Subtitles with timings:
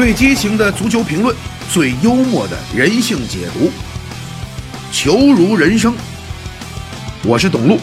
[0.00, 1.36] 最激情的足球评论，
[1.70, 3.70] 最幽默的人性解读，
[4.90, 5.94] 球如人生。
[7.22, 7.78] 我是董路，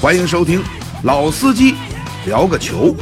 [0.00, 0.60] 欢迎收听
[1.04, 1.76] 老司机
[2.26, 2.92] 聊个球。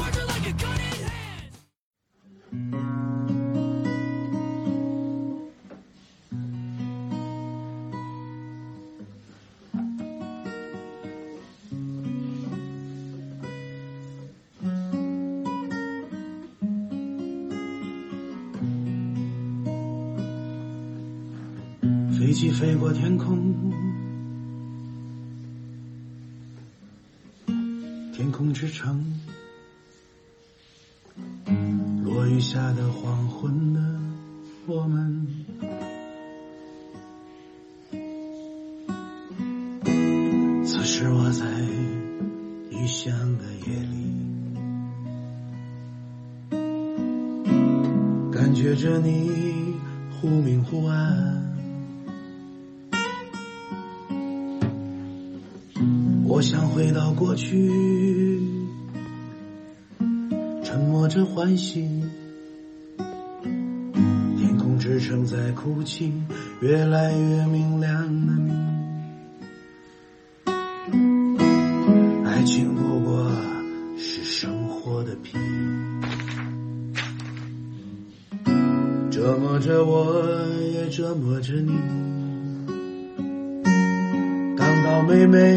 [56.38, 57.68] 我想回到过去，
[60.62, 61.84] 沉默着欢喜。
[64.36, 66.12] 天空之城在哭泣，
[66.60, 68.52] 越来越明亮的你。
[72.24, 73.32] 爱情不过
[73.96, 75.36] 是生活的皮，
[79.10, 80.22] 折磨着我，
[80.72, 81.72] 也折磨着你。
[84.56, 85.56] 刚到妹妹，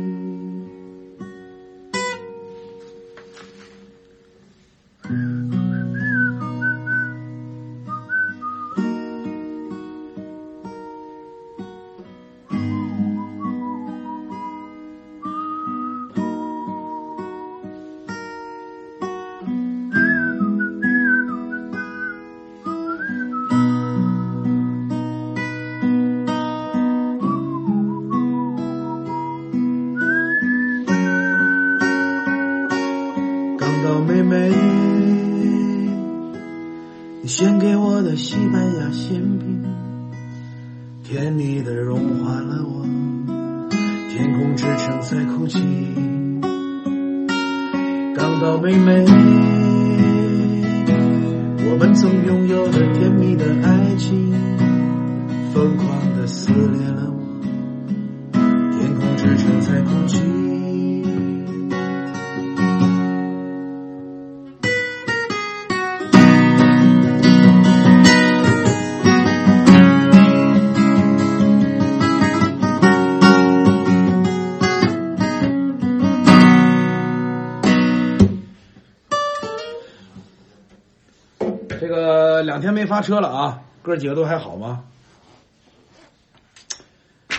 [81.81, 84.83] 这个两天没发车了啊，哥几个都还好吗？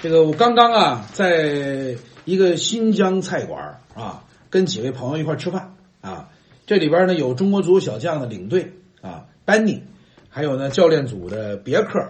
[0.03, 1.94] 这个我刚刚啊，在
[2.25, 6.28] 一个新疆菜馆啊，跟几位朋友一块吃饭啊。
[6.66, 9.84] 这里边呢有中国足球小将的领队啊，班尼，
[10.28, 12.00] 还有呢教练组的别克，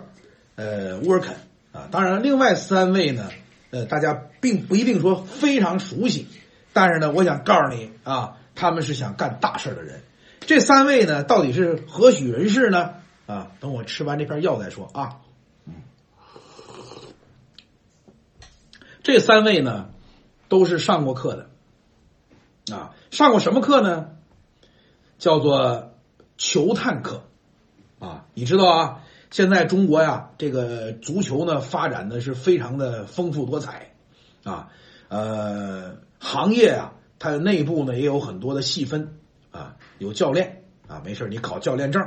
[0.57, 1.37] 呃，乌尔肯
[1.73, 1.87] 啊。
[1.91, 3.29] 当然，另外三位呢，
[3.73, 6.29] 呃，大家并不一定说非常熟悉，
[6.73, 10.01] 但是呢，我想告诉你啊，他们是想干大事的人。
[10.47, 12.95] 这三位呢，到底是何许人士呢？
[13.27, 15.21] 啊，等我吃完这片药再说啊。
[19.03, 19.91] 这三位呢，
[20.49, 24.11] 都是上过课的，啊，上过什么课呢？
[25.19, 25.95] 叫做
[26.37, 27.23] 球探课，
[28.01, 33.95] 啊，你知道啊，现在中国呀，这个足球呢发展的是非常的丰富多彩，
[34.43, 34.71] 啊，
[35.09, 39.19] 呃，行业啊，它内部呢也有很多的细分。
[40.03, 42.03] 有教练啊，没事你考教练证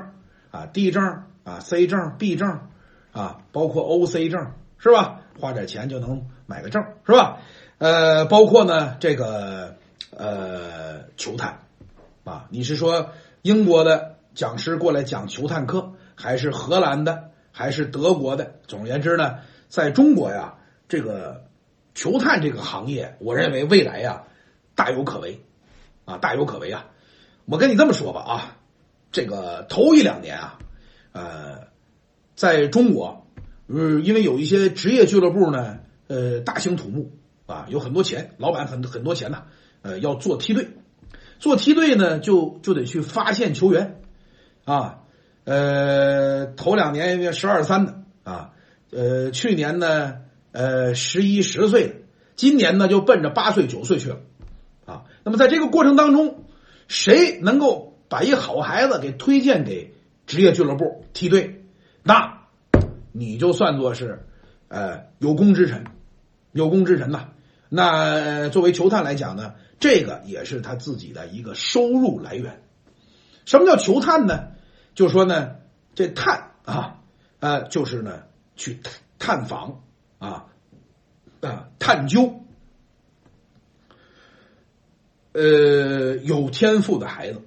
[0.51, 2.67] 啊，D 证啊，C 证、B 证
[3.13, 5.21] 啊，包括 OC 证是吧？
[5.39, 7.39] 花点钱就能买个证是吧？
[7.77, 9.77] 呃，包括呢这个
[10.11, 11.59] 呃球探
[12.25, 13.11] 啊，你是说
[13.41, 18.55] 英国的讲师过来讲球探课，还是荷兰的，还是德国的？
[18.67, 19.39] 总而言之呢，
[19.69, 20.55] 在中国呀，
[20.89, 21.45] 这个
[21.93, 24.23] 球探这个行业，我认为未来呀
[24.75, 25.41] 大有可为
[26.03, 26.87] 啊，大有可为啊。
[27.45, 28.57] 我跟你这么说吧啊，
[29.11, 30.57] 这个头一两年啊，
[31.11, 31.67] 呃，
[32.35, 33.27] 在中国
[33.67, 35.77] 呃，因为有一些职业俱乐部呢，
[36.07, 37.11] 呃，大兴土木
[37.45, 39.43] 啊，有很多钱，老板很很多钱呐，
[39.83, 40.69] 呃，要做梯队，
[41.37, 44.01] 做梯队呢，就就得去发现球员
[44.63, 45.01] 啊，
[45.43, 48.51] 呃，头两年十二三的啊，
[48.91, 50.15] 呃，去年呢，
[50.51, 51.93] 呃，十一十岁的，
[52.35, 54.17] 今年呢就奔着八岁九岁去了
[54.85, 55.03] 啊。
[55.23, 56.44] 那么在这个过程当中，
[56.87, 59.93] 谁能够把一好孩子给推荐给
[60.27, 61.65] 职业俱乐部梯队，
[62.03, 62.41] 那
[63.11, 64.25] 你就算作是
[64.67, 65.85] 呃有功之臣，
[66.51, 67.29] 有功之臣呐。
[67.69, 72.61] 那作为球探来讲呢，这个也是他自己的一个收入来源。
[73.45, 74.51] 什么叫球探呢？
[74.93, 75.55] 就说呢，
[75.93, 77.01] 这探啊，
[77.39, 78.23] 呃，就是呢
[78.55, 78.79] 去
[79.19, 79.81] 探访
[80.19, 80.45] 啊
[81.41, 82.44] 啊探究，
[85.35, 87.41] 呃，有天赋的孩子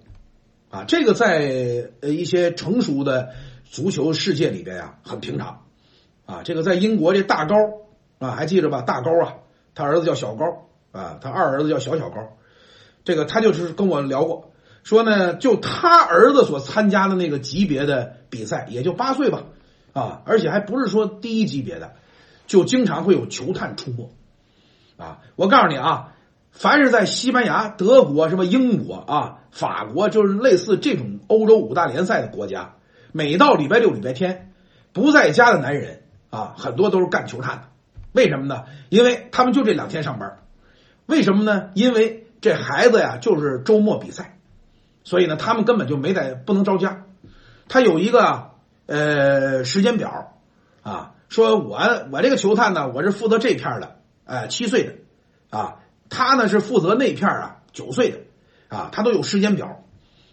[0.71, 3.31] 啊，这个在呃一些成熟的
[3.65, 5.65] 足球世界里边呀很平常
[6.27, 6.43] 啊。
[6.45, 7.57] 这个在英国这大高
[8.19, 8.83] 啊，还记着吧？
[8.83, 9.37] 大高啊，
[9.75, 12.37] 他儿子叫小高啊，他二儿子叫小小高。
[13.05, 14.53] 这个他就是跟我聊过。
[14.85, 19.45] 说呢，就他儿子所参加的那个级别的比赛，也就八岁吧，
[19.93, 21.93] 啊，而且还不是说低级别的，
[22.47, 24.11] 就经常会有球探出没，
[24.97, 26.15] 啊，我告诉你啊，
[26.53, 32.75] 凡是在西班牙、德国、什么英国啊、法国，就是类似这种欧洲五大联赛的国家，
[33.13, 34.53] 每到礼拜六、礼拜天
[34.93, 37.63] 不在家的男人啊，很多都是干球探的，
[38.13, 38.65] 为什么呢？
[38.89, 40.39] 因为他们就这两天上班，
[41.07, 41.71] 为什么呢？
[41.75, 44.35] 因为这孩子呀，就是周末比赛。
[45.05, 47.05] 所以呢，他们根本就没在不能着家，
[47.67, 48.51] 他有一个
[48.85, 50.35] 呃时间表
[50.83, 51.79] 啊，说我
[52.13, 53.97] 我这个球探呢，我是负责这片的，
[54.27, 54.93] 呃七岁的
[55.49, 55.77] 啊，
[56.11, 58.19] 他呢是负责那片啊九岁的
[58.69, 59.85] 啊，他都有时间表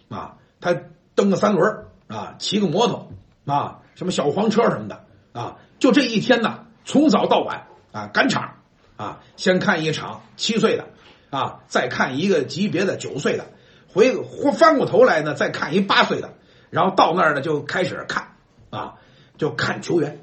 [0.08, 0.76] 啊，他
[1.14, 3.10] 蹬个三轮啊，骑个摩托
[3.46, 8.56] 啊，什么小黄车什么的啊，就这一天呢，从早到晚啊赶场
[8.96, 10.86] 啊，先看一场七岁的
[11.30, 13.46] 啊，再看一个级别的九岁的。
[13.88, 14.12] 回
[14.52, 16.34] 翻过头来呢，再看一八岁的，
[16.68, 18.34] 然后到那儿呢就开始看
[18.68, 18.96] 啊，
[19.38, 20.20] 就看球员，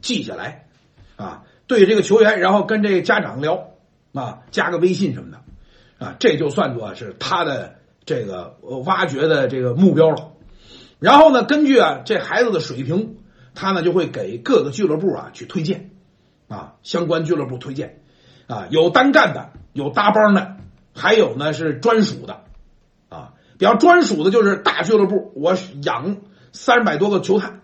[0.00, 0.66] 记下来
[1.14, 3.68] 啊，对这个球员，然后跟这个家长聊
[4.12, 5.40] 啊，加个微信什么的
[5.98, 10.32] 啊，这就算作是他的这个挖掘的这个目标了。
[10.98, 13.16] 然后呢，根据啊这孩子的水平，
[13.54, 15.90] 他呢就会给各个俱乐部啊去推荐
[16.48, 18.00] 啊，相关俱乐部推荐
[18.46, 20.56] 啊，有单干的，有搭帮的，
[20.94, 22.44] 还有呢是专属的。
[23.08, 26.16] 啊比较专属的就是大俱乐部，我养
[26.50, 27.60] 三百多个球探，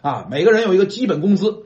[0.00, 1.64] 啊，每个人有一个基本工资，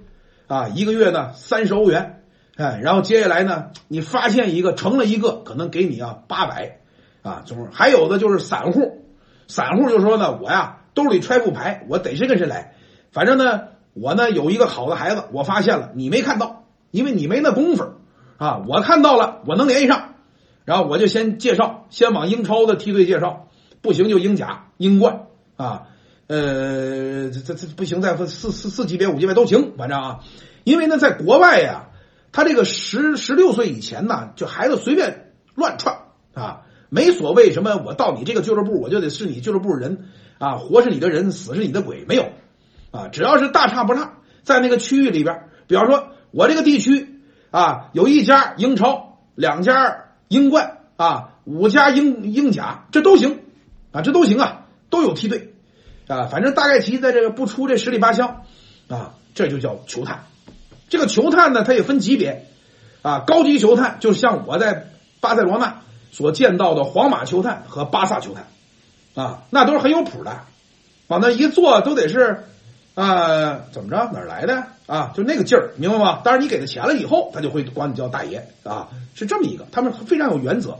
[0.48, 2.15] 啊，一个月呢三十欧元，
[2.56, 6.78] 哎，然后接下来呢，你发现一个成了一个，可能给你啊八百，
[7.22, 9.04] 啊，总还有的就是散户，
[9.46, 12.74] 散户就说呢，我呀兜里揣副牌，我逮谁跟谁来，
[13.12, 17.84] 反正呢，我呢有一个好的孩子，我发现了，你没看到，因为你没那功夫，
[18.38, 20.14] 啊，我看到了，我能联系上，
[20.64, 23.42] 然后我就先介绍，先往英超的梯队介绍。
[23.82, 25.82] 不行就英甲、英冠啊，
[26.26, 30.20] 呃，这这这不行，在四四四级别、五级别都行，反正啊，
[30.64, 31.90] 因为呢，在国外呀，
[32.32, 35.96] 他这个十十六岁以前呢，就孩子随便乱窜
[36.34, 40.06] 啊，没所谓什么，我到你这个俱乐部，我就得是你俱乐部人
[40.38, 42.30] 啊，活是你的人，死是你的鬼，没有
[42.90, 53.40] 啊，只要是大差不差，在那个区域里边，比方说，我这个地区啊，有一家英超，两家英冠啊，五家英英甲，这都行。
[53.92, 55.54] 啊，这都行啊，都有梯队，
[56.06, 58.42] 啊，反正大概其在这个不出这十里八乡，
[58.88, 60.26] 啊，这就叫球探。
[60.88, 62.46] 这个球探呢，它也分级别，
[63.02, 64.90] 啊，高级球探就像我在
[65.20, 68.46] 巴塞罗那所见到的皇马球探和巴萨球探，
[69.14, 70.40] 啊，那都是很有谱的，
[71.08, 72.44] 往那一坐都得是，
[72.94, 75.12] 啊，怎么着哪儿来的啊？
[75.14, 76.20] 就那个劲儿，明白吗？
[76.24, 80.78] 当然你给他钱了以后，他就会管你叫大爷啊，是这么一个，他们非常有原则，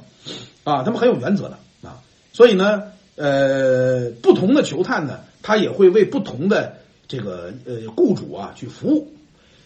[0.64, 1.98] 啊，他们很有原则的啊，
[2.32, 2.82] 所以呢。
[3.18, 6.76] 呃，不同的球探呢，他也会为不同的
[7.08, 9.10] 这个呃雇主啊去服务。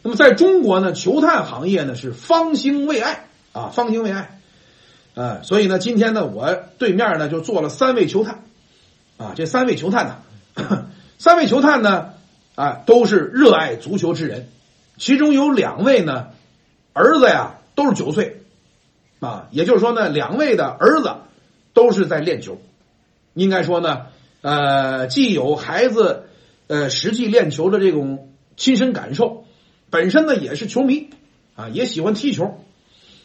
[0.02, 4.36] 那么在中国呢，球探行业呢是方兴未艾啊，方兴未艾。
[5.14, 8.44] 啊，所以呢，今天呢，我对面呢就坐了三位球探
[9.18, 10.86] 啊，这三位球探呢，
[11.18, 12.10] 三位球探呢
[12.54, 14.48] 啊都是热爱足球之人，
[14.96, 16.28] 其中有两位呢
[16.92, 18.42] 儿子呀都是九岁
[19.18, 21.12] 啊，也就是说呢，两位的儿子
[21.74, 22.58] 都是在练球。
[23.34, 24.06] 应该说呢，
[24.42, 26.24] 呃，既有孩子，
[26.68, 29.39] 呃，实际练球的这种亲身感受，
[29.90, 31.10] 本身呢也是球迷，
[31.56, 32.64] 啊，也喜欢踢球，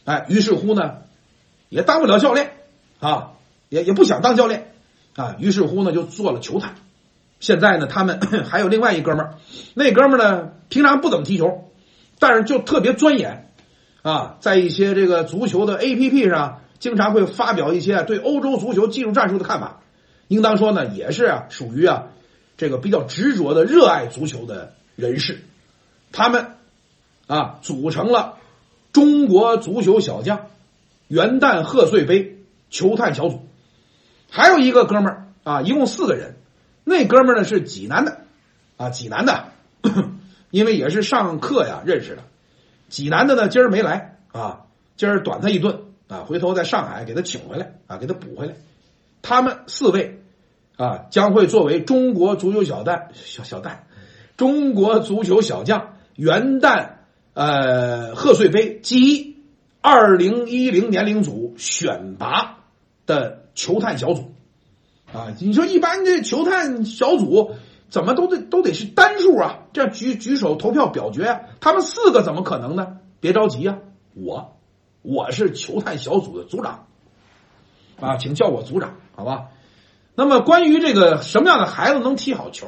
[0.03, 0.97] 哎，于是乎呢，
[1.69, 2.51] 也当不了教练，
[2.99, 3.33] 啊，
[3.69, 4.73] 也也不想当教练，
[5.15, 6.75] 啊，于是乎呢就做了球探，
[7.39, 8.19] 现在呢，他们
[8.49, 9.35] 还有另外一哥们儿，
[9.73, 11.69] 那哥们儿呢平常不怎么踢球，
[12.19, 13.51] 但是就特别钻研
[14.01, 19.81] 啊，在一些这个足球的 A P P 上，经常会发表一些对欧洲足球技术战术的看法。
[20.27, 22.07] 应当说呢，也是，属于啊
[22.57, 25.41] 这个比较执着的热爱足球的人士。
[26.15, 26.55] 他们
[27.27, 28.37] 啊组成了
[28.93, 30.47] 中国足球小将
[31.09, 33.45] 元旦贺岁杯球探小组，
[34.31, 36.37] 还有一个哥们儿啊，一共四个人。
[36.85, 38.21] 那哥们儿呢是济南的，
[38.77, 39.49] 啊，济南的，
[40.51, 42.23] 因为也是上课呀认识的。
[42.87, 44.61] 济南的呢今儿没来啊，
[44.95, 48.53] 今儿短他一顿啊，回头在上海给他请回来啊，给他补回来。
[49.21, 50.21] 他们四位
[50.77, 53.79] 啊将会作为中国足球小旦小小旦，
[54.37, 56.89] 中国足球小将元旦
[57.33, 59.43] 呃贺岁杯及
[59.81, 62.57] 二零一零年龄组选拔
[63.05, 64.33] 的球探小组。
[65.13, 67.55] 啊，你说一般这球探小组
[67.89, 69.59] 怎么都得都得是单数啊？
[69.71, 71.41] 这样举举手投票表决啊？
[71.61, 72.97] 他们四个怎么可能呢？
[73.19, 73.77] 别着急啊，
[74.13, 74.57] 我
[75.03, 76.87] 我是球探小组的组长
[78.01, 79.47] 啊，请叫我组长，好吧？
[80.15, 82.67] 那么关于这个什么样的孩子能踢好球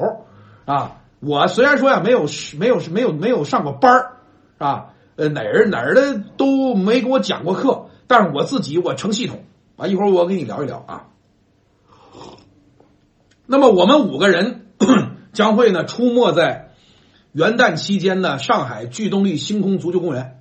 [0.65, 0.96] 啊？
[1.19, 2.25] 我虽然说呀没有
[2.57, 4.17] 没有没有没有上过班儿
[4.57, 9.43] 啊，呃哪儿哪儿的都没给我讲过课，但是我自己我成系统。
[9.77, 11.07] 啊，一会儿我跟你聊一聊啊。
[13.45, 14.67] 那么我们五个人
[15.33, 16.71] 将会呢出没在
[17.31, 20.33] 元旦期间呢上海巨动力星空足球公园。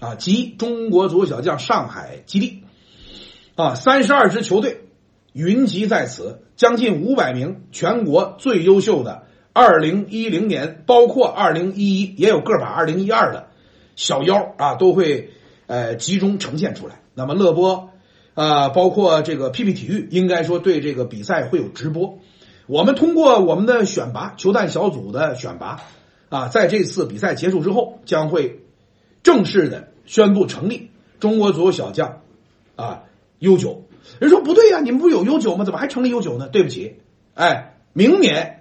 [0.00, 2.64] 啊及中国足球小将上海基地。
[3.54, 4.88] 啊三十二支球队
[5.32, 13.48] 云集在此，将近五百名全国最优秀的二零一零年，包括二零一一也有个把二零一二的
[13.96, 15.30] 小妖啊都会
[15.66, 17.00] 呃集中呈现出来。
[17.14, 17.90] 那么乐播
[18.34, 22.18] 啊包括这个 PP 体育应该说对这个比赛会有直播。
[22.66, 25.82] 我们通过我们的选拔球探小组的选拔，
[26.28, 28.60] 啊，在这次比赛结束之后，将会
[29.24, 32.20] 正式的宣布成立中国足球小将
[32.76, 33.02] 啊
[33.40, 33.82] U 九。
[34.20, 35.64] 人说不对呀，你们不是有 U 九吗？
[35.64, 36.48] 怎么还成立 U 九呢？
[36.48, 37.00] 对不起，
[37.34, 38.59] 哎，明年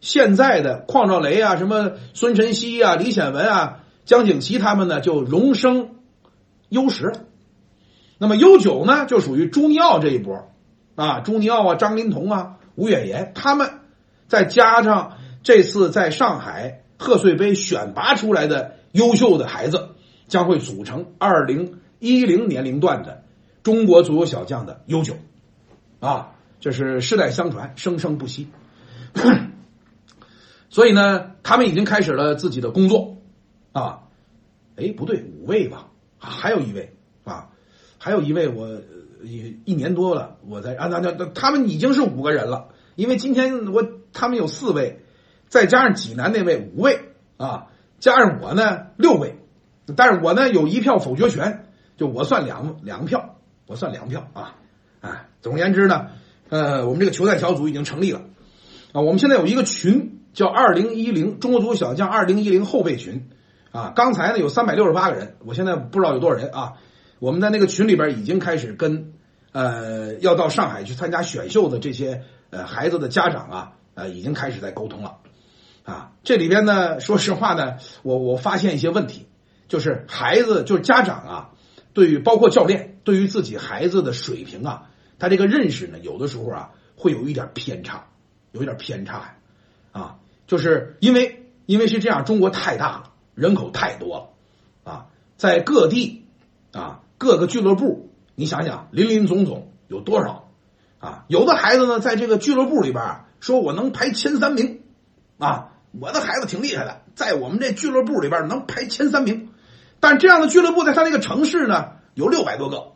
[0.00, 5.96] 现在的邝兆雷啊，什么孙晨曦啊、李显文啊、江景琦他们呢，就荣升
[6.68, 7.20] 优十了。
[8.18, 10.48] 那么 U 九呢，就属于朱尼奥这一波
[10.94, 12.56] 啊，朱尼奥啊、张琳芃啊。
[12.76, 13.68] 吴远言，他们
[14.26, 19.90] 再加上这次在上海贺岁杯选拔出来的优秀的孩子，
[20.28, 23.24] 将会组成二零一零年龄段的
[23.62, 25.16] 中国足球小将的优秀
[25.98, 26.30] 啊，
[26.60, 28.48] 这是世代相传，生生不息。
[30.70, 33.18] 所以呢，他们已经开始了自己的工作
[33.72, 34.04] 啊。
[34.76, 37.50] 哎，不对，五位吧，还有一位啊，
[37.98, 38.80] 还有一位我。
[39.22, 45.04] 一一年多了，我在啊，那那他们已经是五个人了，因为今天我他们有四位，
[45.46, 47.66] 再加上济南那位五位啊，
[47.98, 49.36] 加上我呢六位，
[49.94, 51.66] 但是我呢有一票否决权，
[51.98, 53.36] 就我算两两票，
[53.66, 54.56] 我算两票啊，
[55.02, 56.06] 哎，总而言之呢，
[56.48, 58.22] 呃，我们这个球赛小组已经成立了
[58.92, 63.28] 啊，我们现在有一个群叫二零一零中国足球小将二零一零后备群。
[63.72, 66.72] 啊，刚才呢有三百六十八个人，我现在不知道有多少人啊。
[67.18, 69.12] 我们在那个群里边已经开始跟，
[69.52, 75.18] 呃，要到上海去参加选秀的这些呃孩子的家长啊，呃，已经开始在沟通了，
[75.84, 79.26] 啊，这里边呢，说实话呢，我我发现一些问题，
[79.68, 81.50] 就是孩子就是家长啊，
[81.92, 88.06] 对于包括教练对于自己孩子的水平啊，他这个认识呢，有的时候啊会有一点偏差，
[88.50, 89.36] 有一点偏差，
[89.92, 90.16] 啊，
[90.50, 94.34] 就是因为因为是这样，中国太大了，人口太多
[94.84, 96.26] 了，啊，在各地
[96.72, 97.02] 啊。
[97.18, 100.48] 各个俱乐部，你想想，林林总总有多少
[100.98, 101.26] 啊？
[101.28, 104.80] 有的孩子呢，在这个俱乐部里边说我能排前三名
[105.38, 109.50] 啊，我的孩子挺厉害的，在我们这俱乐部里边能排前三名。
[110.00, 112.92] 但这样的俱乐部在他那个城市呢，有六百多个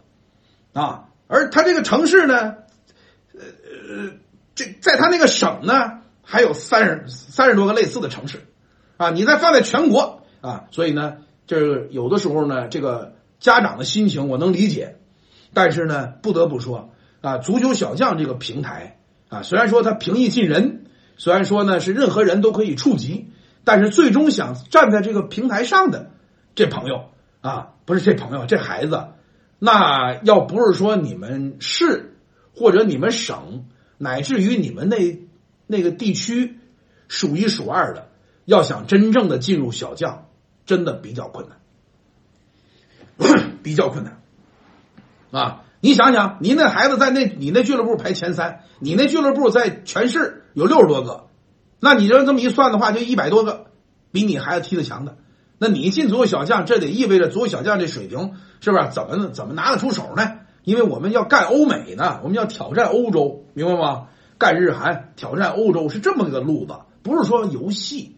[0.72, 2.34] 啊，而他这个城市呢，
[3.34, 4.12] 呃呃，
[4.54, 8.46] 这在他那个省呢，还有三十三十多个类似的城市
[8.96, 9.10] 啊。
[9.10, 13.12] 你再放在全国啊，所以呢，这有的时候呢，这个。
[13.40, 14.96] 家长的心情我能理解，
[15.52, 20.86] 但是呢，不得不说啊，足球小将这个平台啊，虽然说它平易近人，
[21.18, 26.12] 虽然说呢是任何人都可以触及，但是最终想站在这个平台上的
[26.54, 27.10] 这朋友
[27.42, 29.08] 啊，不是这朋友，这孩子，
[29.58, 32.16] 那要不是说你们市
[32.56, 33.66] 或者你们省，
[33.98, 35.18] 乃至于你们那
[35.66, 36.58] 那个地区
[37.08, 38.08] 数一数二的，
[38.44, 40.26] 要想真正的进入小将，
[40.66, 41.58] 真的比较困难。
[43.62, 44.20] 比较困难
[45.30, 45.62] 啊！
[45.80, 51.28] 你想想，您那孩子在那你那俱乐部排前三，你那俱乐部在全市有六十多个，
[51.80, 53.66] 那你就这么一算的话，就一百多个
[54.10, 55.16] 比你孩子踢得强的。
[55.58, 58.90] 那你进足球小将，这得意味着足球小将这水平是不是？
[58.90, 60.40] 怎么怎么拿得出手呢？
[60.64, 64.08] 因为我们要干欧美呢，我们要挑战欧洲，明白吗？
[64.38, 68.16] 干日韩，挑战欧洲是这么个路子，不是说游戏，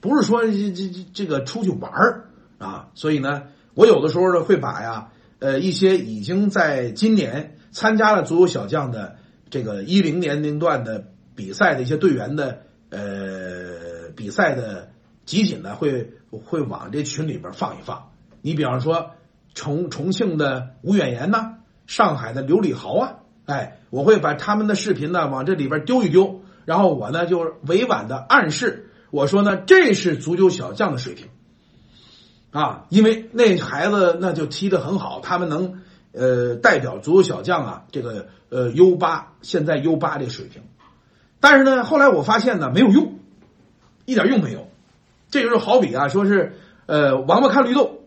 [0.00, 2.88] 不是说这这这个出去玩儿啊。
[2.94, 9.16] 所以呢，我有的时候呢会把呀，呃，一些已经在今年参加了足球小将的
[9.50, 14.90] 这个一零年龄段的比赛的一些队员的呃比赛的
[15.24, 18.10] 集锦呢，会会往这群里边放一放。
[18.42, 19.12] 你比方说
[19.54, 21.56] 重重庆的吴远言呐。
[21.86, 31.26] 上海的刘礼豪啊，哎，我会把他们的视频呢往这里边丢一丢，然后我呢就委婉的暗示，我说呢这是足球小将的水平，
[32.52, 35.82] 啊，因为那孩子那就踢得很好，他们能
[36.12, 40.62] 呃代表足球小将啊这个呃 U 八现在 U 八这个水平，
[41.40, 43.18] 但是呢后来我发现呢没有用，
[44.04, 44.68] 一点用没有，
[45.30, 46.54] 这就是好比啊说是
[46.86, 48.04] 呃王八看绿豆，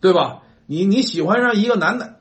[0.00, 0.42] 对吧？
[0.66, 2.13] 你你喜欢上一个男的。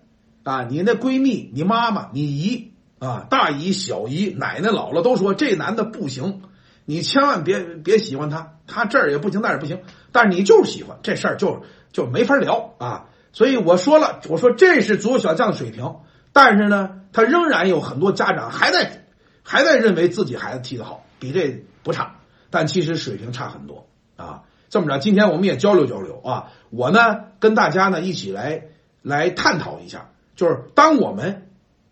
[0.43, 6.41] 啊，你那闺蜜、你妈妈、你姨啊、大姨、小姨、奶奶、姥姥都说这男的不行，
[6.85, 9.81] 你千万别别喜欢他，他这儿也不行，那儿也不行，
[10.11, 13.05] 但是你就是喜欢这事儿，就就没法聊啊。
[13.31, 15.95] 所以我说了，我说这是足球小将的水平，
[16.33, 19.05] 但是呢，他仍然有很多家长还在
[19.43, 22.17] 还在认为自己孩子踢得好，比这不差，
[22.49, 24.43] 但其实水平差很多啊。
[24.69, 26.99] 这么着，今天我们也交流交流啊，我呢
[27.39, 28.63] 跟大家呢一起来
[29.01, 30.09] 来探讨一下。
[30.35, 31.49] 就是当我们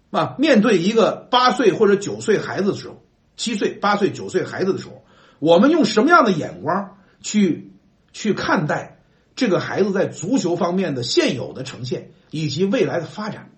[0.10, 3.04] 啊面对一个八岁或者九岁孩子的时候，
[3.38, 5.04] 七岁、八岁、九岁孩子的时候，
[5.40, 7.72] 我们用什么样的眼光去
[8.12, 9.00] 去看待
[9.36, 13.52] 这个孩子在足球方面的现有的呈现以及未来的发展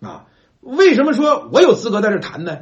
[0.00, 0.26] 啊？
[0.60, 2.58] 为什么说我有资格在这谈呢？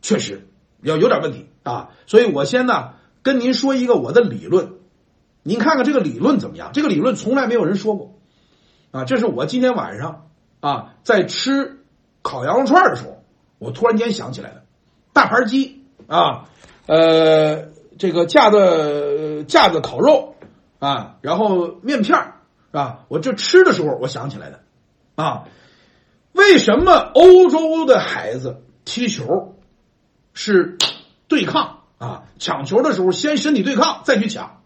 [0.00, 0.48] 确实
[0.82, 4.74] 要有点问题啊，所以我先呢跟您说一个我的理论，
[5.42, 6.70] 您看看这个理论怎么样？
[6.72, 8.18] 这个理论从来没有人说过
[8.92, 10.28] 啊，这是我今天晚上。
[10.62, 11.80] 啊，在吃
[12.22, 13.20] 烤羊肉串的时候，
[13.58, 14.62] 我突然间想起来了，
[15.12, 16.44] 大盘鸡啊，
[16.86, 20.36] 呃，这个架子架子烤肉
[20.78, 22.34] 啊，然后面片儿
[22.70, 24.60] 啊，我这吃的时候我想起来的
[25.16, 25.48] 啊，
[26.30, 29.56] 为什么欧洲的孩子踢球
[30.32, 30.78] 是
[31.26, 34.60] 对抗啊，抢球的时候先身体对抗再去抢，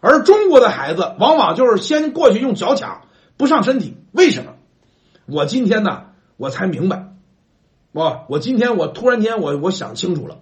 [0.00, 3.02] 而中国的孩子往往就是先过去用脚抢，
[3.36, 4.52] 不上身体，为什么？
[5.28, 6.02] 我今天呢，
[6.36, 7.08] 我才明白，
[7.90, 10.38] 我我今天我突然间我我想清楚了，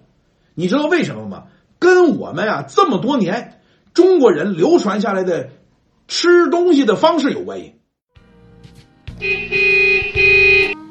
[0.53, 1.45] 你知道为什么吗？
[1.79, 3.59] 跟我们啊这么多年
[3.95, 5.49] 中国人流传下来的
[6.07, 7.73] 吃东西的方式有关系。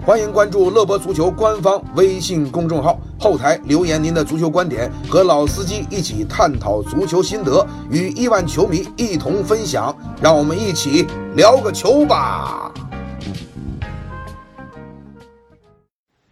[0.04, 12.72] 欢迎关注乐博足球官方微信公众号，后台留言您的足球观点，和老司机一起探讨足球心得，与亿万球迷一同分享，让我们一起聊个球吧。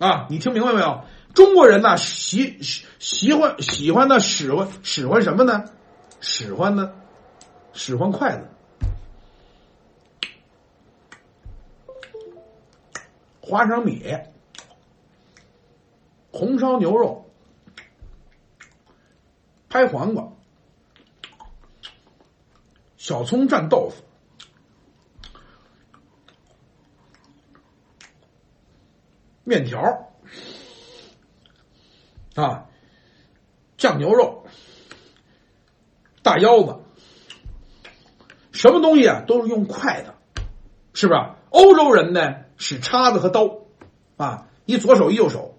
[0.02, 1.04] 啊，你听明白没有？
[1.32, 5.64] 中国人呢，喜喜喜欢喜欢的使唤使唤什么呢？
[6.20, 6.92] 使唤呢，
[7.72, 8.48] 使唤筷子，
[13.40, 14.04] 花生米，
[16.32, 17.30] 红烧牛肉，
[19.68, 20.28] 拍黄瓜，
[22.96, 24.02] 小葱蘸豆腐。
[29.52, 30.08] 面条
[32.34, 32.64] 啊，
[33.76, 34.46] 酱牛肉，
[36.22, 36.80] 大腰子，
[38.50, 40.14] 什么东西啊都是用筷子，
[40.94, 41.20] 是不是？
[41.50, 43.58] 欧洲人呢使叉子和刀
[44.16, 45.58] 啊，一左手一右手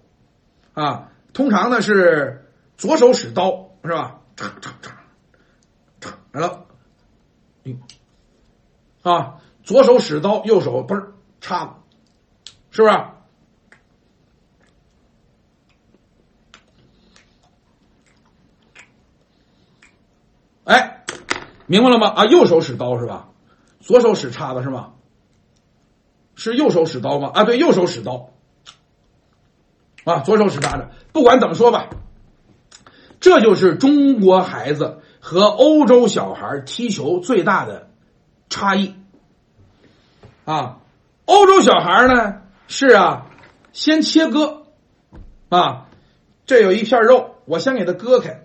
[0.72, 4.22] 啊，通常呢是左手使刀是吧？
[4.34, 4.90] 叉叉叉
[6.00, 6.66] 叉来了，
[9.02, 11.72] 啊，左手使刀，右手嘣儿叉子，
[12.72, 13.13] 是不是？
[20.64, 21.04] 哎，
[21.66, 22.08] 明白了吗？
[22.08, 23.28] 啊，右手使刀是吧？
[23.80, 24.92] 左手使叉子是吗？
[26.34, 27.30] 是右手使刀吗？
[27.32, 28.30] 啊，对，右手使刀。
[30.04, 30.88] 啊，左手使叉子。
[31.12, 31.88] 不管怎么说吧，
[33.20, 37.90] 这就是中国孩子和欧洲小孩踢球最大的
[38.48, 38.94] 差异。
[40.44, 40.78] 啊，
[41.24, 43.26] 欧洲小孩呢是啊，
[43.72, 44.64] 先切割，
[45.48, 45.86] 啊，
[46.46, 48.43] 这有一片肉，我先给它割开。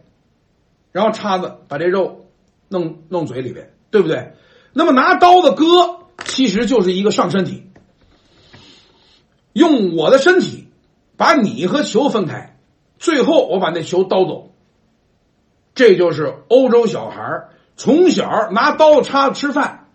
[0.91, 2.25] 然后叉子把这肉
[2.67, 4.33] 弄弄嘴里边，对不对？
[4.73, 7.71] 那么拿刀子割，其实就是一个上身体，
[9.53, 10.67] 用我的身体
[11.17, 12.57] 把你和球分开，
[12.97, 14.51] 最后我把那球刀走，
[15.73, 19.87] 这就是欧洲小孩从小拿刀叉吃饭，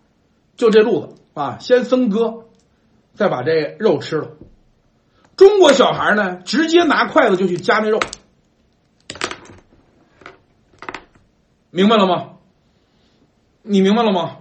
[0.57, 2.45] 就这路子啊，先分割，
[3.13, 4.29] 再把这肉吃了。
[5.37, 7.99] 中国小孩呢，直接拿筷子就去夹那肉，
[11.75, 12.29] 明白了吗？
[13.61, 14.37] 你明白了吗？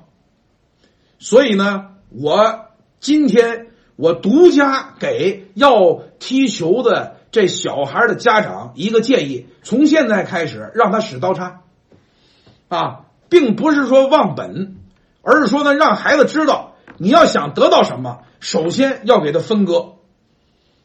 [1.18, 2.66] 所以呢，我
[3.00, 11.62] 今天我独家给要踢球的这小孩的家长一个建议：从现在开始让他使刀叉，
[12.68, 14.76] 啊，并不是说忘本，
[15.20, 19.94] 而是说呢，让孩子知道，你要想得到什么，首先要给他分割，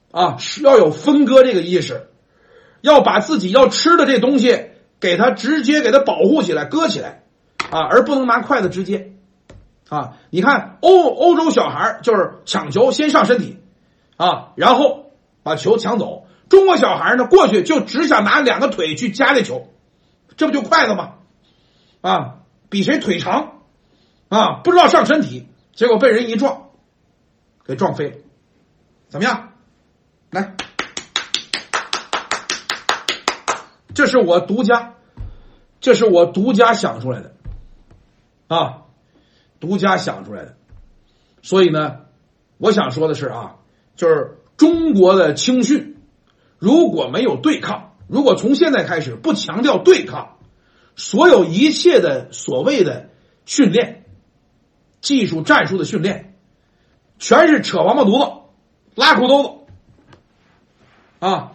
[0.10, 2.08] 啊，是要有分割这个意识，
[2.82, 7.24] 要把自己要吃的这东西给他直接给他保护起来，搁起来，
[7.70, 9.14] 啊，而不能拿筷子直接。
[9.90, 13.58] 啊，你看欧欧洲小孩就是抢球先上身体，
[14.18, 16.28] 啊，然后把球抢走。
[16.48, 19.68] 中国小孩呢过去就只想拿两个腿去夹这球，
[20.38, 21.14] 这不就筷子吗？
[22.02, 22.36] 啊，
[22.70, 23.62] 比谁腿长，
[24.30, 26.70] 啊，不知道上身体，结果被人一撞，
[27.66, 28.18] 给撞飞了。
[29.10, 29.50] 怎么样？
[30.30, 30.56] 来，
[34.00, 34.96] 这是我独家，
[35.82, 37.34] 这是我独家想出来的，
[38.48, 38.84] 啊。
[39.60, 40.56] 独家想出来的，
[41.42, 42.06] 所以呢，
[42.60, 43.58] 我想说的是啊，
[43.98, 45.98] 就是中国的青训
[46.60, 50.38] 如果没有对抗，如果从现在开始不强调对抗，
[50.96, 53.10] 所有一切的所谓的
[53.46, 54.06] 训练、
[55.02, 56.38] 技术战术的训练，
[57.18, 58.32] 全是扯王八犊子、
[58.96, 59.50] 拉裤兜子
[61.20, 61.52] 啊！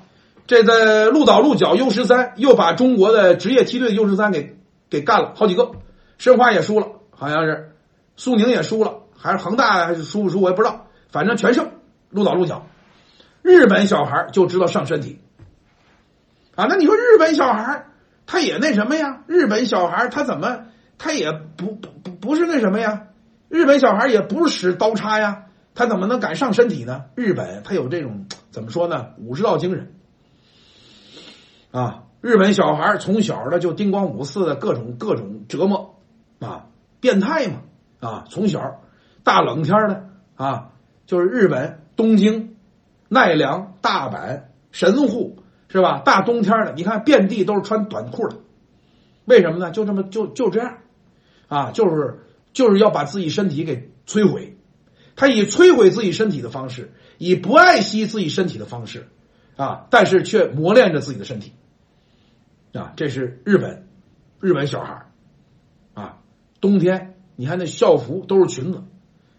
[0.46, 4.59] 这在鹿岛鹿角 U 十三又把中国的职业梯队 U 十三给
[4.90, 5.72] 给干了好几个，
[6.18, 7.70] 申花也输了，好像是。
[8.16, 11.68] 苏宁也输了，还是恒大还是输不输我也不知道，反正全胜，
[12.11, 12.66] 鹿岛鹿角。
[13.42, 15.18] 日本小孩就知道上身体
[16.54, 17.87] 啊，那你说日本小孩
[18.24, 19.24] 他也那什么呀？
[19.26, 23.09] 日本小孩他怎么他也不不不不是那什么呀？
[23.48, 27.07] 日本小孩也不是使刀叉呀，他怎么能敢上身体呢？
[27.16, 29.07] 日本他有这种怎么说呢？
[29.18, 29.93] 武士道精神
[31.74, 32.04] 啊！
[32.20, 35.96] 日本小孩从小的就叮咣五四的各种各种折磨
[36.38, 36.68] 啊，
[37.00, 37.62] 变态嘛。
[37.98, 38.82] 啊，从小
[39.24, 40.70] 大冷天的啊，
[41.04, 42.54] 就是日本东京、
[43.08, 46.00] 奈良、大阪、神户是吧？
[46.04, 48.37] 大冬天的，你看遍地都是穿短裤的，
[49.24, 49.72] 为什么呢？
[49.72, 50.78] 就这么就就这样
[51.48, 52.20] 啊，就是
[52.52, 54.56] 就是要把自己身体给摧毁，
[55.16, 59.08] 他以摧毁自己身体的方式，以不爱惜自己身体的方式
[59.56, 61.52] 啊，但是却磨练着自己的身体
[62.74, 63.88] 啊，这是日本
[64.40, 65.06] 日本小孩
[65.94, 66.18] 啊，
[66.60, 67.14] 冬天。
[67.37, 68.84] 你看那校服都是裙子，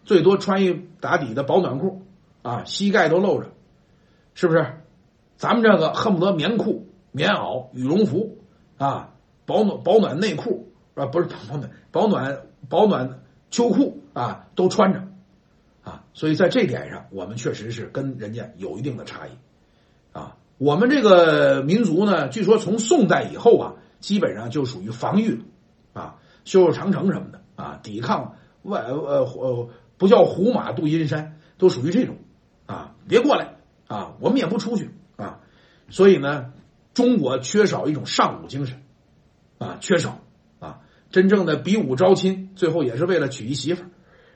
[0.04, 2.02] 最多穿一打底的保暖裤，
[2.42, 3.52] 啊，膝盖都露着，
[4.34, 4.82] 是不是？
[5.38, 8.38] 咱们这个恨不得棉裤、棉袄、羽绒服，
[8.76, 9.14] 啊，
[9.46, 15.02] 保暖保暖内裤啊，不是保暖保暖保暖秋裤啊，都穿着，
[15.82, 19.30] 啊，所以在这点上，我们确实是跟人家有一定的差异，
[20.58, 25.42] 我们这个民族呢，据说从宋代以后啊，基本上就属于防御，
[25.92, 27.42] 啊，修修长城什么的。
[27.56, 32.18] 啊，抵抗外呃呃不叫胡马渡阴山，都属于这种
[32.66, 33.54] 啊，别过来
[33.86, 35.40] 啊，我们也不出去啊，
[35.88, 36.52] 所以呢，
[36.92, 38.82] 中国缺少一种尚武精神
[39.56, 40.20] 啊，缺少
[40.58, 43.88] 啊，真正的比武招亲，最后也是为了娶一媳妇儿，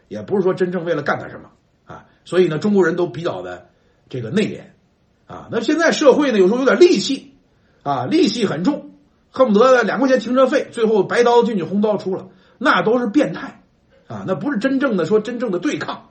[0.08, 1.50] 也不是说真正为了干点什么
[1.84, 3.68] 啊，所以呢，中国人都比较的
[4.08, 4.62] 这个内敛
[5.30, 7.34] 啊，那现在社会呢，有时候有点戾气
[7.84, 8.90] 啊，戾气很重，
[9.30, 12.26] 恨不得两块钱停车费，最后白刀进去红刀出了。
[12.58, 13.62] 那都是变态，
[14.08, 16.08] 啊，那不是真正的说真正的对抗，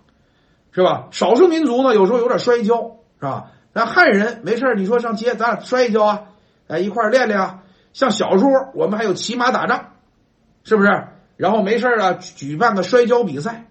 [0.72, 1.10] 是吧？
[1.12, 3.52] 少数民族呢，有时候有点摔跤，是吧？
[3.74, 6.22] 那汉人没事你说上街咱俩摔一跤啊，
[6.68, 7.64] 哎，一块练练啊。
[7.92, 9.94] 像小时候我们还有骑马打仗，
[10.64, 10.90] 是不是？
[11.36, 13.68] 然后没事啊，举办个摔跤比赛，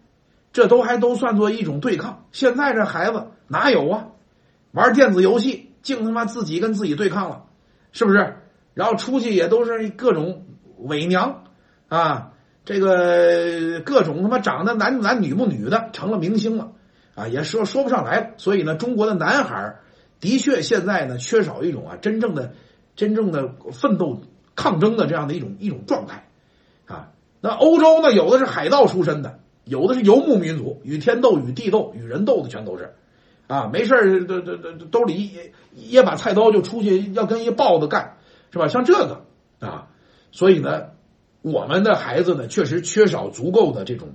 [0.52, 2.24] 这都还都算作一种对抗。
[2.32, 4.06] 现在这孩子哪有啊？
[4.78, 7.46] 玩电子游戏，净他妈自己跟自己对抗了，
[7.90, 8.36] 是不是？
[8.74, 10.46] 然后出去也都是各种
[10.78, 11.42] 伪娘
[11.88, 12.30] 啊。
[12.64, 16.70] 这个各种他妈长得男男女不女的成了明星了，
[17.16, 18.34] 啊，也说说不上来。
[18.36, 19.76] 所以呢，中国的男孩
[20.20, 22.52] 的确现在呢缺少一种啊真正的、
[22.94, 24.20] 真正的奋斗
[24.54, 26.28] 抗争的这样的一种一种状态，
[26.86, 27.08] 啊，
[27.40, 32.94] 那欧洲呢有的是海盗出身的，有的是游牧民族，与天斗、与地斗、与人斗的全都是，
[33.48, 38.18] 啊，没事都都都兜里掖掖把菜刀就出去要跟一豹子干，
[38.52, 38.68] 是吧？
[38.68, 39.24] 像这个
[39.58, 39.88] 啊，
[40.30, 40.90] 所以呢。
[41.40, 44.08] 我们的孩子呢，确实缺少足够的这种、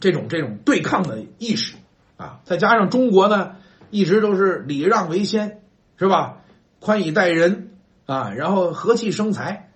[0.00, 1.76] 这种、这种对抗的意识
[2.16, 2.40] 啊！
[2.44, 3.54] 再加上中国呢，
[3.88, 5.62] 一直都是礼让为先，
[5.96, 6.42] 是吧？
[6.80, 7.70] 宽以待人
[8.04, 9.70] 啊，然后和气生财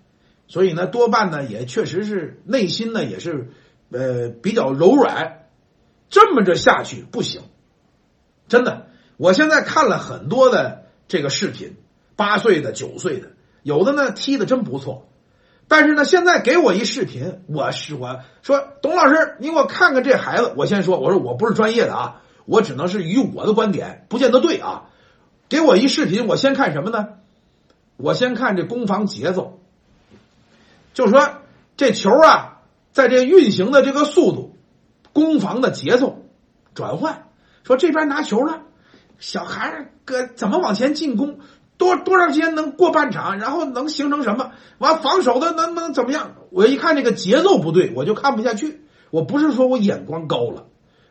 [0.47, 3.51] 所以呢，多半呢也确实是内心呢也是
[3.89, 5.45] 呃比较柔软。
[6.09, 7.41] 这么着下去不行，
[8.47, 8.87] 真的。
[9.17, 11.77] 我现在看了很多的这个视频，
[12.15, 13.29] 八岁的、九岁的，
[13.63, 15.07] 有的呢踢的真不错。
[15.67, 20.53] 但是呢，现在给我一视频，我是我说董老师，你给我看看这孩子。
[20.55, 24.89] 我先说，我说我不是专业的啊，我只能是以我的观点，不见得对啊。
[25.49, 27.07] 给我一视频，我先看什么呢？
[27.97, 29.59] 我先看这攻防节奏，
[30.93, 31.37] 就说
[31.77, 34.55] 这球啊，在这运行的这个速度、
[35.13, 36.25] 攻防的节奏
[36.73, 37.24] 转换，
[37.65, 38.61] 说这边拿球了，
[39.17, 41.39] 小孩搁怎么往前进攻？
[41.77, 43.37] 多多长时间能过半场？
[43.39, 44.51] 然后能形成什么？
[44.77, 46.35] 完防守的能能怎么样？
[46.51, 48.81] 我一看这个节奏不对，我就看不下去。
[49.09, 50.67] 我不是说我眼光高了，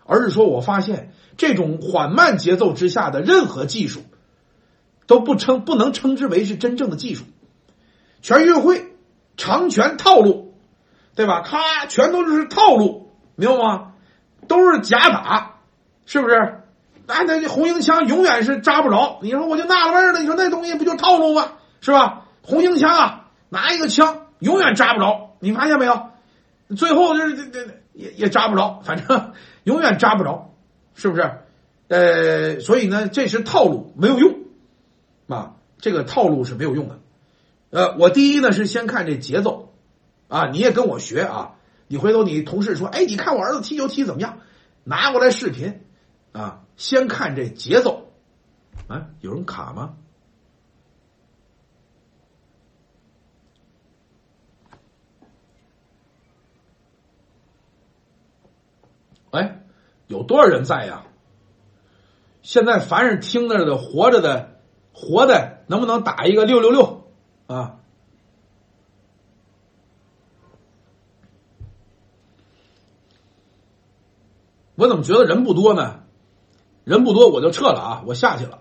[0.06, 4.02] 而是说我发现这种缓慢节奏之下的任何技术
[5.06, 7.24] 都不称不能称之为是真正的技术。
[8.22, 8.94] 全运会
[9.36, 10.54] 长拳套路，
[11.14, 11.42] 对吧？
[11.42, 13.92] 咔，全都是套路，明白吗？
[14.48, 15.53] 都是假打，
[16.06, 16.60] 是不是？
[17.06, 19.18] 那那红缨枪永远是扎不着。
[19.22, 21.52] 你说我就纳了闷了，你说那东西不就套路吗？
[21.80, 22.26] 是吧？
[22.42, 25.36] 红缨枪啊，拿一个枪永远扎不着。
[25.40, 26.10] 你发现没有？
[26.76, 29.32] 最后就是这这也也扎不着，反正
[29.64, 30.54] 永远扎不着，
[30.94, 31.30] 是不是？
[31.88, 34.34] 呃，所以呢，这是套路，没有用
[35.28, 35.56] 啊。
[35.78, 37.00] 这个套路是没有用的。
[37.68, 39.74] 呃，我第一呢是先看这节奏
[40.28, 41.50] 啊，你也跟我学啊。
[41.86, 44.38] 你回头你同事说，哎，你看我儿子踢球踢怎么样？
[44.84, 45.83] 拿过来视频
[46.34, 46.60] 啊。
[46.76, 48.08] 先看这节奏，
[48.88, 49.96] 啊，有人卡吗？
[59.30, 59.64] 哎，
[60.08, 61.06] 有多少人在呀？
[62.42, 64.60] 现在凡是听着的活着的
[64.92, 67.10] 活的，能不能打一个六六六
[67.46, 67.80] 啊？
[74.74, 76.03] 我怎么觉得人不多呢？
[76.84, 78.02] 人不多，我就撤了啊！
[78.06, 78.60] 我下去了。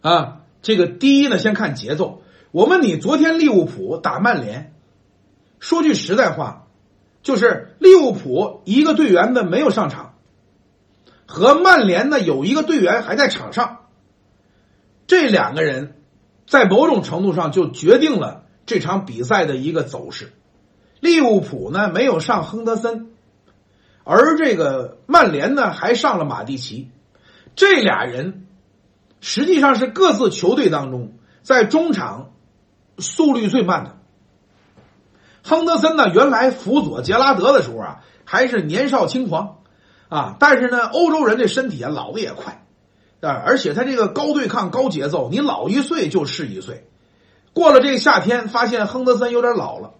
[0.00, 2.22] 啊，这个第一呢，先看节奏。
[2.52, 4.74] 我问你，昨天利物浦打曼联，
[5.58, 6.68] 说句实在话，
[7.22, 10.14] 就是利物浦一个队员呢没有上场，
[11.26, 13.88] 和曼联呢有一个队员还在场上，
[15.06, 16.00] 这两个人
[16.46, 20.32] 在某种程度上就决定了这场比赛的一个走势。
[21.00, 23.10] 利物浦呢没有上亨德森，
[24.04, 26.90] 而这个曼联呢还上了马蒂奇，
[27.56, 28.46] 这俩人
[29.20, 32.32] 实际上是各自球队当中在中场
[32.98, 33.96] 速率最慢的。
[35.42, 39.58] 亨德森呢原来辅佐杰拉德的时候啊还是年少轻狂
[40.08, 42.66] 啊，但是呢欧洲人这身体啊老的也快
[43.20, 46.86] 啊，而且他这个高对抗高节奏，你老一岁就是一岁。
[47.52, 49.94] 过了这个夏天，发现亨德森有点老了。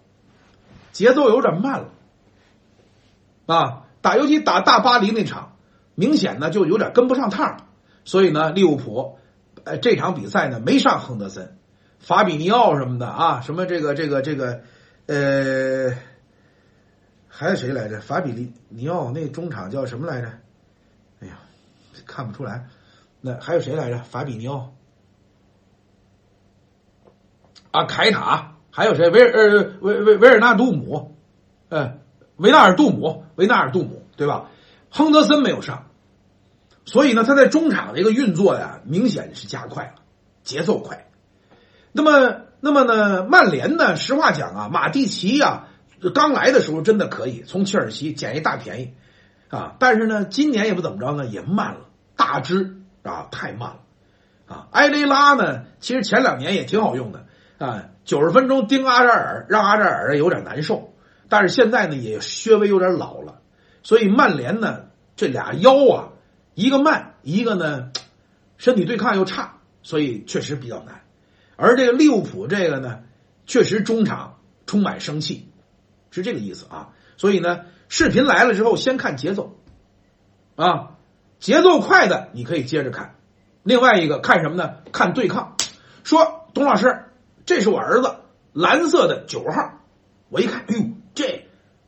[0.91, 1.89] 节奏有点慢了，
[3.45, 5.55] 啊，打尤其打大巴黎那场，
[5.95, 7.67] 明显呢就有点跟不上趟了。
[8.03, 9.17] 所以呢，利物浦，
[9.63, 11.57] 呃，这场比赛呢没上亨德森、
[11.99, 14.61] 法比尼奥什么的啊，什么这个这个这个，
[15.05, 15.95] 呃，
[17.27, 18.01] 还有谁来着？
[18.01, 20.27] 法比尼尼奥那中场叫什么来着？
[21.21, 21.39] 哎呀，
[22.05, 22.67] 看不出来。
[23.21, 23.99] 那还有谁来着？
[23.99, 24.73] 法比尼奥
[27.71, 28.50] 啊，凯塔。
[28.71, 29.09] 还有谁？
[29.09, 31.17] 维尔呃维维维尔纳杜姆，
[31.69, 31.97] 呃
[32.37, 34.49] 维纳尔杜姆，维纳尔杜姆，对吧？
[34.89, 35.87] 亨德森没有上，
[36.85, 40.01] 所以呢，他在中场的一个运作呀，明显是加快了，
[40.43, 41.07] 节奏快。
[41.91, 43.95] 那么，那么呢，曼联呢？
[43.95, 45.67] 实话讲啊，马蒂奇呀，
[46.13, 48.93] 刚来的时候真的可以从切尔西捡一大便宜
[49.49, 51.81] 啊，但是呢，今年也不怎么着呢，也慢了，
[52.15, 53.79] 大只啊，太慢了
[54.47, 54.67] 啊。
[54.71, 57.25] 埃雷拉呢，其实前两年也挺好用的
[57.57, 57.85] 啊。
[58.11, 60.93] 九十分钟盯阿扎尔，让阿扎尔有点难受。
[61.29, 63.39] 但是现在呢，也稍微有点老了。
[63.83, 66.09] 所以曼联呢，这俩腰啊，
[66.53, 67.89] 一个慢，一个呢
[68.57, 71.03] 身体对抗又差，所以确实比较难。
[71.55, 72.99] 而这个利物浦这个呢，
[73.45, 75.49] 确实中场充满生气，
[76.09, 76.89] 是这个意思啊。
[77.15, 79.57] 所以呢，视频来了之后，先看节奏
[80.57, 80.97] 啊，
[81.39, 83.15] 节奏快的你可以接着看。
[83.63, 84.73] 另外一个看什么呢？
[84.91, 85.55] 看对抗。
[86.03, 87.05] 说董老师。
[87.45, 88.15] 这是我儿子，
[88.53, 89.79] 蓝色的九号。
[90.29, 91.47] 我一看，哎呦，这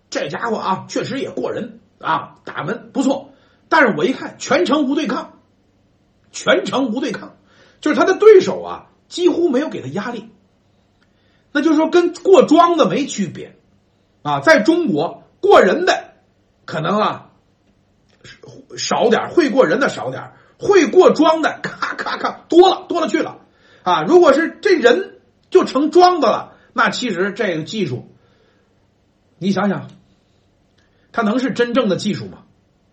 [0.10, 3.32] 这家伙啊，确实也过人啊，打门不错。
[3.70, 5.40] 但是我一看，全程无对抗，
[6.32, 7.38] 全程无对抗，
[7.82, 10.30] 就是他的对手啊，几乎没有给他压力。
[11.52, 13.58] 那就是说，跟过庄的没区别
[14.24, 14.40] 啊。
[14.40, 16.16] 在中国，过人的
[16.66, 17.30] 可能啊
[18.78, 23.40] 少点，会过人的少点，会过桩的，咔咔咔多了多了去了
[23.84, 24.04] 啊！
[24.04, 25.13] 如果是这人
[25.54, 28.10] 就成桩的了，那其实这个技术，
[29.38, 29.88] 你想想，
[31.12, 32.40] 他能是真正的技术吗？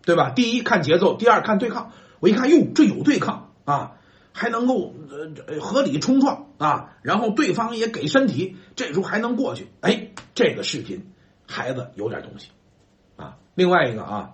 [0.03, 0.29] 对吧？
[0.29, 1.91] 第一看节奏，第二看对抗。
[2.19, 3.93] 我一看，哟，这有对抗啊，
[4.31, 9.67] 还能够呃合理冲撞啊，然后对方也给身体，这时候还能过去。
[9.79, 11.11] 哎，这个视频
[11.47, 12.51] 孩子有点东西
[13.15, 13.37] 啊。
[13.55, 14.33] 另外一个啊，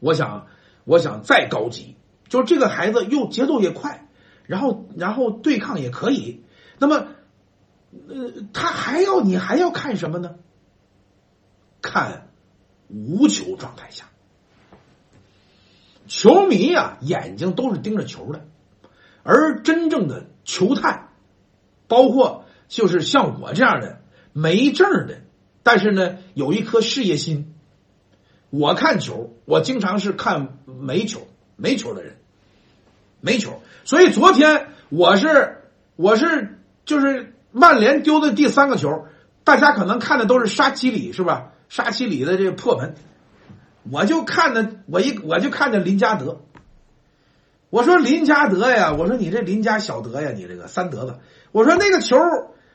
[0.00, 0.46] 我想，
[0.84, 1.96] 我想再高级，
[2.30, 4.08] 就是这个孩子又节奏也快，
[4.46, 6.40] 然后然后对抗也可以。
[6.78, 7.06] 那么，
[8.08, 10.36] 呃，他还要你还要看什么呢？
[11.80, 12.28] 看
[12.88, 14.06] 无球状态下。
[16.06, 18.46] 球迷啊，眼睛都是盯着球的，
[19.22, 21.08] 而真正的球探，
[21.88, 24.00] 包括就是像我这样的
[24.32, 25.22] 没证的，
[25.62, 27.54] 但是呢有一颗事业心。
[28.50, 32.16] 我看球，我经常是看没球、没球的人，
[33.20, 33.62] 没球。
[33.84, 39.06] 所以昨天我是我是就是曼联丢的第三个球，
[39.44, 41.52] 大家可能看的都是沙奇里是吧？
[41.68, 42.94] 沙奇里的这个破门。
[43.90, 46.40] 我就看着我一我就看着林加德，
[47.68, 51.18] 我说林加德呀，我说你这林家小德呀，你这个三德子，
[51.52, 52.16] 我说那个球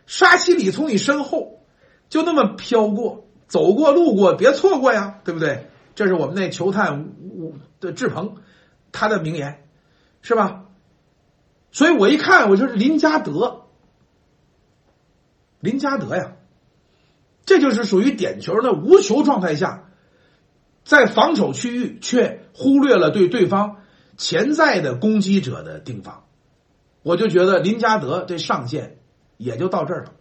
[0.05, 1.61] 沙奇里从你身后
[2.09, 5.69] 就那么飘过，走过路过，别错过呀，对不对？
[5.95, 7.09] 这是我们那球探
[7.79, 8.35] 的志鹏
[8.91, 9.63] 他的名言，
[10.21, 10.65] 是吧？
[11.71, 13.65] 所以我一看，我就是林加德，
[15.59, 16.33] 林加德呀，
[17.45, 19.85] 这就是属于点球的无球状态下。
[20.85, 23.77] 在防守区域却忽略了对对方
[24.17, 26.23] 潜在的攻击者的盯防，
[27.03, 28.97] 我就觉得林加德这上限
[29.37, 30.13] 也就到这儿了。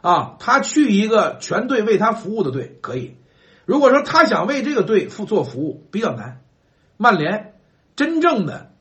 [0.00, 3.16] 啊，他去一个全队为他服务的队可以，
[3.64, 6.42] 如果说他想为这个队付做服务比较难。
[6.96, 7.54] 曼联
[7.96, 8.72] 真正的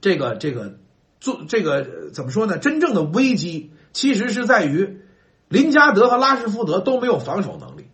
[0.00, 0.78] 这个这个
[1.20, 2.58] 做这个怎么说呢？
[2.58, 5.00] 真正的危机其实是在于
[5.48, 7.88] 林加德和拉什福德都没有防守能力。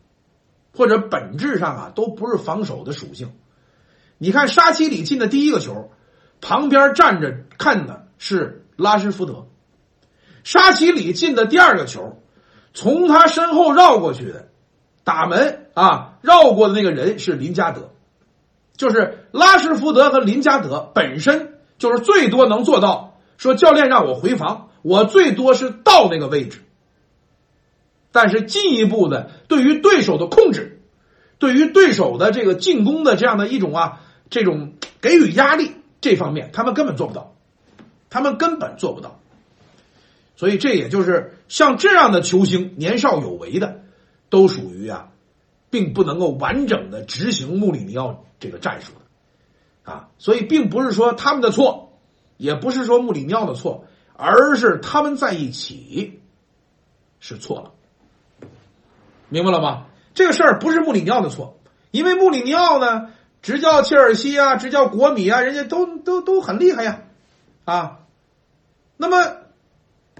[0.72, 3.32] 或者本质上啊，都不是防守的属性。
[4.18, 5.90] 你看沙奇里进的第一个球，
[6.40, 9.48] 旁边站着看的是拉什福德；
[10.44, 12.22] 沙奇里进的第二个球，
[12.72, 14.48] 从他身后绕过去的
[15.02, 17.90] 打门啊，绕过的那个人是林加德。
[18.76, 23.09] 就是拉什福德和林加德本身就是最多能做到
[23.40, 26.58] 说教练让我回防，我最多是到那个位置。
[28.12, 30.82] 但是进一步的对于对手的控制，
[31.38, 35.72] 对于对手的这个进攻的这样的一种啊，这种给予压力
[36.02, 37.34] 这方面，他们根本做不到，
[38.10, 39.18] 他们根本做不到。
[40.36, 43.80] 所以这也就是像这样的球星，年少有为的，
[44.28, 45.08] 都属于啊，
[45.70, 50.08] 并不能够完整的执行穆里尼奥这个战术的啊。
[50.18, 51.89] 所以并不是说他们的错，
[52.40, 53.84] 也不是说穆里尼奥的错，
[54.16, 56.22] 而是他们在一起
[57.18, 57.72] 是错了。
[59.28, 59.84] 明白了吗？
[60.14, 61.58] 这个事儿不是穆里尼奥的错，
[61.90, 63.10] 因为穆里尼奥呢
[63.42, 67.02] 执教切尔西啊，执教国米啊，人家都都都很厉害呀，
[67.66, 67.98] 啊，
[68.96, 69.36] 那么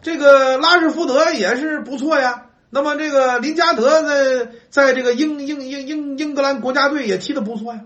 [0.02, 7.80] 这个拉什福德也是不错呀，那么这个林加德在在这个英英英英英格兰国家队也踢的不错呀，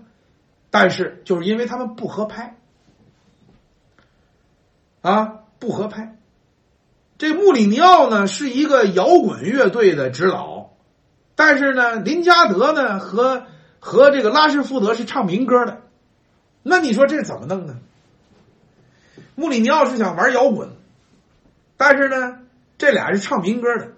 [0.71, 2.57] 但是就是因为他们不合拍，
[5.05, 6.17] 啊，不合拍。
[7.19, 10.71] 这穆里尼奥呢是一个摇滚乐队的指导。
[11.35, 13.43] 但是呢，林加德呢和
[13.79, 15.81] 和这个拉什福德是唱民歌的，
[16.63, 17.75] 那你说这怎么弄呢？
[19.35, 20.69] 穆里尼奥是想玩摇滚，
[21.77, 22.39] 但是呢，
[22.79, 23.89] 这俩是唱民歌的，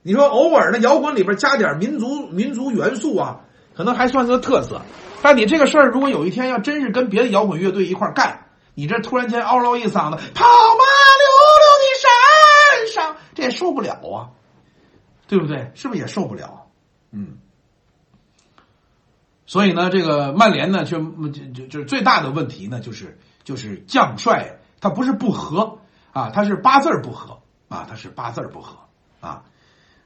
[0.00, 3.40] 你说偶尔呢摇滚里边加点民族民族元素啊，
[3.76, 4.80] 可能还算是个特色。
[5.20, 8.46] 但你这个事儿，如果有一天要真是跟别的摇滚乐队一块干，
[8.78, 10.84] 你这突然间嗷唠一嗓子，跑马
[11.18, 11.26] 溜
[11.58, 14.30] 溜的山上，这也受不了啊，
[15.26, 15.72] 对不对？
[15.74, 16.68] 是不是也受不了？
[17.10, 17.38] 嗯，
[19.46, 25.80] 所以呢，这个曼联呢，就就就就是最大的问题呢，就是就是将帅他不是不和
[26.12, 28.78] 啊，他是八字不合啊，他是八字不合
[29.18, 29.42] 啊，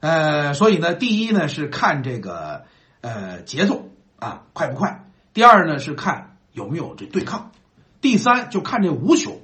[0.00, 2.64] 呃，所以呢，第一呢是看这个
[3.02, 5.04] 呃节奏啊快不快，
[5.34, 7.52] 第二呢是看有没有这对抗，
[8.02, 9.40] 第三就看这无球，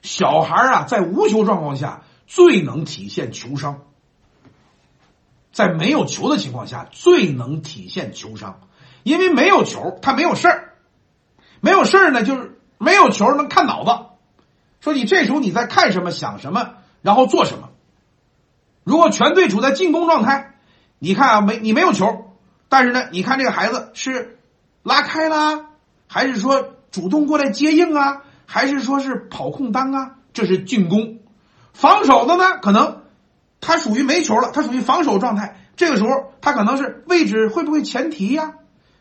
[0.00, 3.82] 小孩啊在无球状况下最能体现球商。
[5.52, 8.60] 在没有球的情况下，最能体现球商，
[9.02, 10.74] 因为没有球，他没有事儿，
[11.60, 13.90] 没有事儿呢，就是没有球能看脑子。
[14.80, 17.70] 说你这时候你在看什么，想什么，然后做什么。
[18.84, 20.54] 如果全队处在进攻状态，
[21.00, 22.30] 你看啊，没你没有球，
[22.68, 24.38] 但是呢，你看这个孩子是
[24.84, 25.66] 拉开啦，
[26.06, 30.10] 还是说主动过来接应啊，还是说是跑空当啊？
[30.32, 31.18] 这是进攻。
[31.72, 33.02] 防守的呢，可能
[33.60, 35.56] 他属于没球了，他属于防守状态。
[35.76, 38.52] 这个时候他可能是位置会不会前提呀？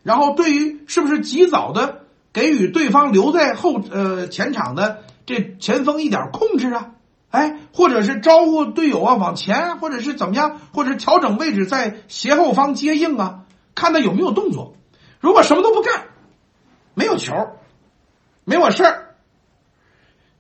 [0.04, 6.92] 然后对于是不是及早的给予对方留在后呃前场的这前锋一点控制啊？
[7.32, 13.42] 哎，或者是招呼队友啊往前，或者是怎么样，或者调整位置在斜后方接应啊，
[13.76, 14.74] 看他有没有动作。
[15.20, 16.06] 如果什么都不干，
[16.96, 17.36] 没有球，
[18.50, 19.16] 没我事儿，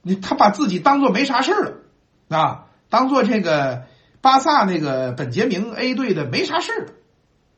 [0.01, 3.85] 你他把自己当做没啥事儿了啊，当做这个
[4.19, 6.87] 巴萨那个本杰明 A 队的没啥事儿。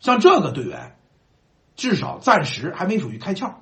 [0.02, 0.98] 像这个队员，
[1.78, 3.54] 至少暂时还没属于开窍，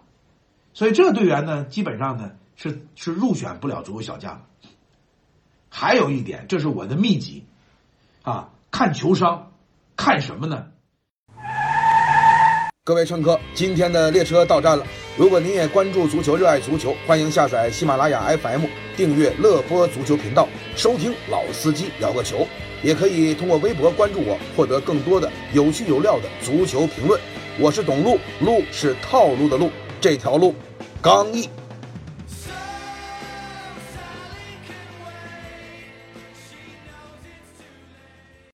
[0.74, 4.46] 所以这个队员呢，基本上呢是是入选不了足球小将。
[5.70, 7.46] 还有一点，这是我的秘籍，
[8.24, 9.52] 啊，看球商，
[9.96, 10.66] 看什么呢？
[12.84, 14.84] 各位乘客，今天的列车到站了。
[15.20, 18.62] 如果您也关注足球，热爱足球，欢迎下载喜马拉雅 FM，
[18.96, 20.48] 订阅乐播足球频道，
[20.78, 22.48] 收听老司机聊个球。
[22.82, 27.20] 也可以通过微博关注我，获得更多的有趣有料的足球评论。
[27.60, 30.56] 我是董路，路是套路的路，这条路
[31.02, 31.50] 刚毅。